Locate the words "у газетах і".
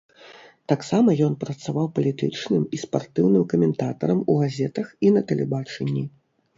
4.33-5.17